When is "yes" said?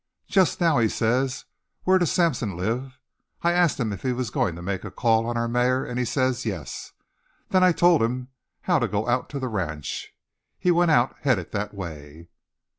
6.43-6.93